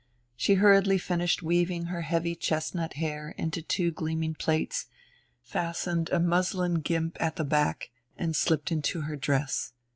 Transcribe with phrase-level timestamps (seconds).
[0.35, 4.87] She hurriedly finished weaving her heavy chestnut hair into two gleaming plaits,
[5.43, 9.73] fastened a muslin guimpe at the back, and slipped into her dress.